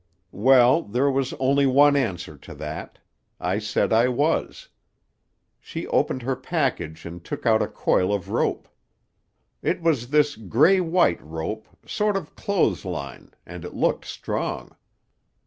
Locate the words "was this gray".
9.83-10.79